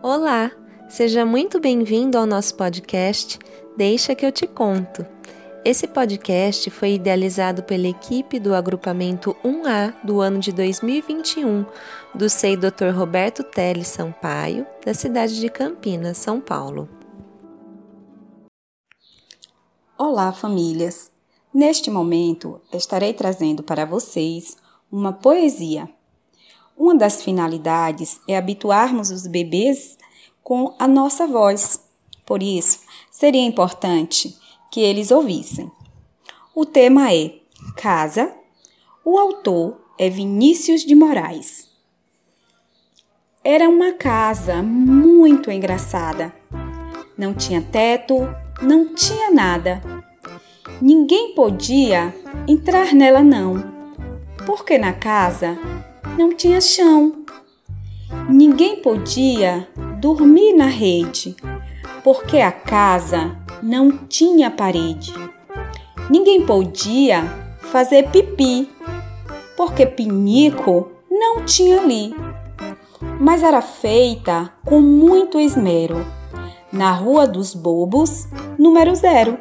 Olá, 0.00 0.52
seja 0.88 1.26
muito 1.26 1.58
bem-vindo 1.58 2.16
ao 2.16 2.24
nosso 2.24 2.54
podcast 2.54 3.36
Deixa 3.76 4.14
que 4.14 4.24
eu 4.24 4.30
te 4.30 4.46
conto. 4.46 5.04
Esse 5.64 5.88
podcast 5.88 6.70
foi 6.70 6.94
idealizado 6.94 7.64
pela 7.64 7.88
equipe 7.88 8.38
do 8.38 8.54
agrupamento 8.54 9.36
1A 9.44 9.92
do 10.04 10.20
ano 10.20 10.38
de 10.38 10.52
2021 10.52 11.66
do 12.14 12.30
SEI 12.30 12.56
Dr. 12.56 12.90
Roberto 12.94 13.42
Teles 13.42 13.88
Sampaio, 13.88 14.64
da 14.86 14.94
cidade 14.94 15.40
de 15.40 15.48
Campinas, 15.48 16.16
São 16.16 16.40
Paulo. 16.40 16.88
Olá, 19.98 20.32
famílias! 20.32 21.10
Neste 21.52 21.90
momento, 21.90 22.60
estarei 22.72 23.12
trazendo 23.12 23.64
para 23.64 23.84
vocês 23.84 24.56
uma 24.92 25.12
poesia. 25.12 25.88
Uma 26.78 26.94
das 26.94 27.22
finalidades 27.22 28.20
é 28.28 28.36
habituarmos 28.36 29.10
os 29.10 29.26
bebês 29.26 29.98
com 30.44 30.76
a 30.78 30.86
nossa 30.86 31.26
voz. 31.26 31.80
Por 32.24 32.40
isso, 32.40 32.82
seria 33.10 33.44
importante 33.44 34.36
que 34.70 34.80
eles 34.80 35.10
ouvissem. 35.10 35.72
O 36.54 36.64
tema 36.64 37.12
é 37.12 37.34
Casa. 37.76 38.32
O 39.04 39.18
autor 39.18 39.80
é 39.98 40.08
Vinícius 40.08 40.82
de 40.82 40.94
Moraes. 40.94 41.68
Era 43.42 43.68
uma 43.68 43.92
casa 43.94 44.62
muito 44.62 45.50
engraçada. 45.50 46.32
Não 47.16 47.34
tinha 47.34 47.60
teto, 47.60 48.14
não 48.62 48.94
tinha 48.94 49.32
nada. 49.32 49.82
Ninguém 50.80 51.34
podia 51.34 52.14
entrar 52.46 52.94
nela, 52.94 53.22
não, 53.22 53.56
porque 54.46 54.78
na 54.78 54.92
casa 54.92 55.58
não 56.16 56.34
tinha 56.34 56.60
chão. 56.60 57.24
Ninguém 58.28 58.80
podia 58.80 59.68
dormir 59.98 60.54
na 60.54 60.66
rede, 60.66 61.36
porque 62.02 62.38
a 62.38 62.52
casa 62.52 63.36
não 63.62 63.90
tinha 64.08 64.50
parede. 64.50 65.12
Ninguém 66.08 66.46
podia 66.46 67.24
fazer 67.60 68.10
pipi, 68.10 68.68
porque 69.56 69.84
pinico 69.84 70.90
não 71.10 71.44
tinha 71.44 71.80
ali. 71.80 72.14
Mas 73.20 73.42
era 73.42 73.60
feita 73.60 74.52
com 74.64 74.80
muito 74.80 75.38
esmero, 75.38 76.06
na 76.72 76.92
Rua 76.92 77.26
dos 77.26 77.54
Bobos, 77.54 78.26
número 78.58 78.94
zero. 78.94 79.38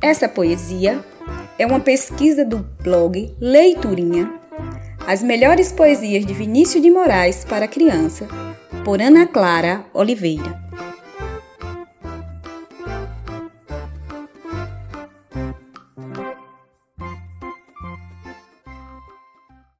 Essa 0.00 0.28
poesia 0.28 1.04
é 1.58 1.64
uma 1.64 1.80
pesquisa 1.80 2.44
do 2.44 2.58
blog 2.82 3.34
Leiturinha, 3.40 4.30
as 5.06 5.22
melhores 5.22 5.70
poesias 5.70 6.24
de 6.24 6.32
Vinícius 6.32 6.82
de 6.82 6.90
Moraes 6.90 7.44
para 7.44 7.68
criança, 7.68 8.26
por 8.84 9.00
Ana 9.00 9.26
Clara 9.26 9.84
Oliveira. 9.92 10.63